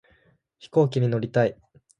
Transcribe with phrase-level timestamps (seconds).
[0.57, 1.55] 飛行機に乗りたい